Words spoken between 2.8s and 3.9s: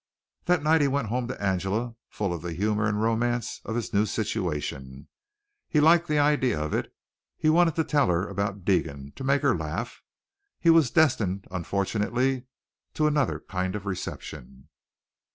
and romance of